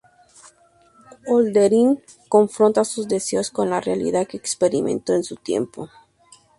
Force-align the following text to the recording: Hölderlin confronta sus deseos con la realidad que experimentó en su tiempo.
Hölderlin 1.27 2.01
confronta 2.27 2.83
sus 2.85 3.07
deseos 3.07 3.51
con 3.51 3.69
la 3.69 3.79
realidad 3.79 4.25
que 4.25 4.35
experimentó 4.37 5.13
en 5.13 5.23
su 5.23 5.35
tiempo. 5.35 5.89